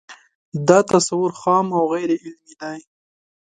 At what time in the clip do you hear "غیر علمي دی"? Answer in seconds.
1.93-2.79